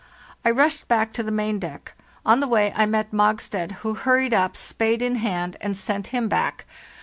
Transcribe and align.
I 0.43 0.49
rushed 0.49 0.87
back 0.87 1.13
to 1.13 1.21
the 1.21 1.29
main 1.29 1.59
deck; 1.59 1.93
on 2.25 2.39
the 2.39 2.47
way 2.47 2.73
I 2.75 2.87
met 2.87 3.11
Mogstad, 3.13 3.71
who 3.85 3.93
hurried 3.93 4.33
up, 4.33 4.57
spade 4.57 4.99
in 5.03 5.17
hand, 5.17 5.57
and 5.61 5.77
sent 5.77 6.07
him 6.07 6.27
back. 6.27 6.65